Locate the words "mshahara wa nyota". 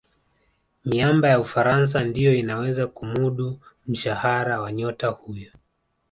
3.87-5.07